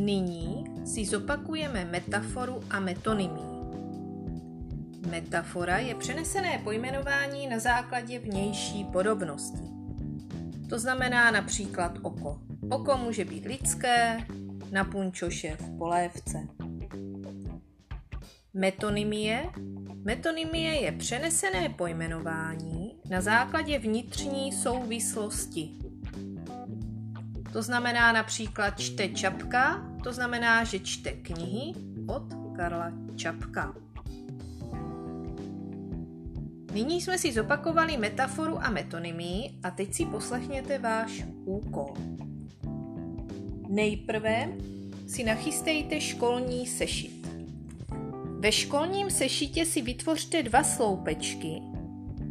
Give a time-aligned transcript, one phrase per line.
[0.00, 3.58] Nyní si zopakujeme metaforu a metonymii.
[5.10, 9.68] Metafora je přenesené pojmenování na základě vnější podobnosti.
[10.68, 12.40] To znamená například oko.
[12.70, 14.26] Oko může být lidské,
[14.72, 16.48] na punčoše v polévce.
[18.54, 19.50] Metonymie.
[20.04, 25.87] Metonymie je přenesené pojmenování na základě vnitřní souvislosti.
[27.52, 31.72] To znamená například čte Čapka, to znamená, že čte knihy
[32.06, 32.22] od
[32.56, 33.74] Karla Čapka.
[36.72, 41.94] Nyní jsme si zopakovali metaforu a metonymii a teď si poslechněte váš úkol.
[43.68, 44.48] Nejprve
[45.08, 47.28] si nachystejte školní sešit.
[48.38, 51.62] Ve školním sešitě si vytvořte dva sloupečky,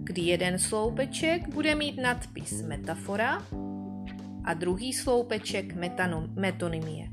[0.03, 3.43] kdy jeden sloupeček bude mít nadpis metafora
[4.47, 7.09] a druhý sloupeček metanom, metonymie.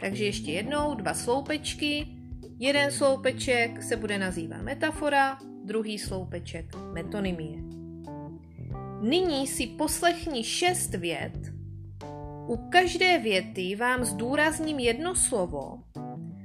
[0.00, 2.06] Takže ještě jednou dva sloupečky,
[2.58, 7.62] jeden sloupeček se bude nazývat metafora, druhý sloupeček metonymie.
[9.00, 11.52] Nyní si poslechni šest vět.
[12.46, 15.78] U každé věty vám zdůrazním jedno slovo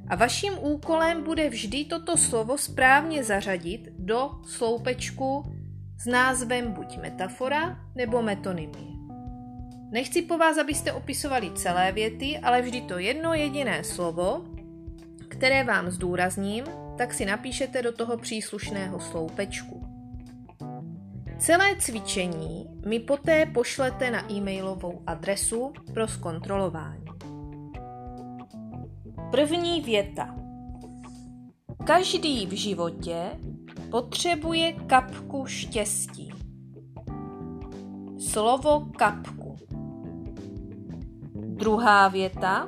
[0.10, 5.44] a vaším úkolem bude vždy toto slovo správně zařadit do sloupečku
[5.98, 9.01] s názvem buď metafora nebo metonymie.
[9.92, 14.46] Nechci po vás, abyste opisovali celé věty, ale vždy to jedno jediné slovo,
[15.28, 16.64] které vám zdůrazním,
[16.98, 19.88] tak si napíšete do toho příslušného sloupečku.
[21.40, 27.06] Celé cvičení mi poté pošlete na e-mailovou adresu pro zkontrolování.
[29.32, 30.36] První věta.
[31.88, 33.30] Každý v životě
[33.92, 36.32] potřebuje kapku štěstí.
[38.20, 39.41] Slovo kapku.
[41.62, 42.68] Druhá věta.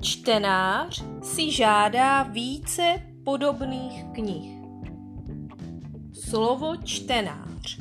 [0.00, 2.82] Čtenář si žádá více
[3.24, 4.58] podobných knih.
[6.12, 7.80] Slovo čtenář.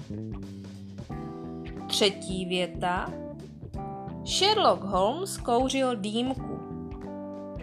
[1.88, 3.14] Třetí věta.
[4.26, 6.60] Sherlock Holmes kouřil dýmku.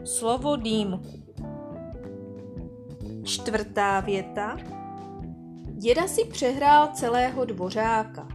[0.05, 1.23] Slovo dýmku.
[3.25, 4.57] Čtvrtá věta.
[5.73, 8.29] Děda si přehrál celého dvořáka.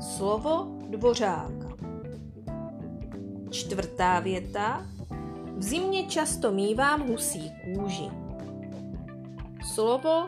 [0.00, 1.61] Slovo dvořáka.
[3.52, 4.86] Čtvrtá věta.
[5.56, 8.10] V zimě často mívám husí kůži.
[9.74, 10.26] Slovo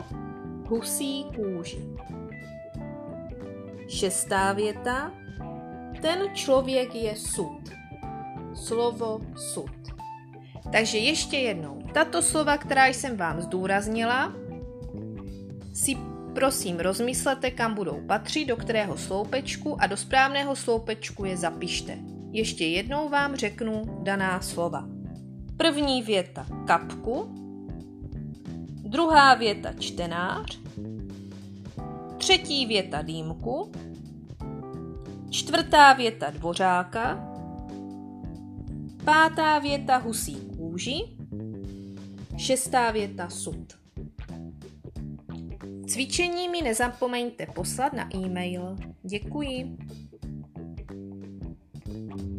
[0.67, 1.79] husí kůži.
[3.87, 5.11] Šestá věta.
[6.01, 7.61] Ten člověk je sud.
[8.53, 9.71] Slovo sud.
[10.71, 11.81] Takže ještě jednou.
[11.93, 14.33] Tato slova, která jsem vám zdůraznila,
[15.73, 15.95] si
[16.35, 21.97] prosím rozmyslete, kam budou patřit, do kterého sloupečku a do správného sloupečku je zapište.
[22.35, 24.87] Ještě jednou vám řeknu daná slova.
[25.57, 27.25] První věta kapku,
[28.83, 30.59] druhá věta čtenář,
[32.17, 33.71] třetí věta dýmku,
[35.29, 37.33] čtvrtá věta dvořáka,
[39.05, 41.03] pátá věta husí kůži,
[42.37, 43.73] šestá věta sud.
[45.87, 48.75] Cvičení mi nezapomeňte poslat na e-mail.
[49.03, 49.77] Děkuji.
[51.95, 52.34] Thank you.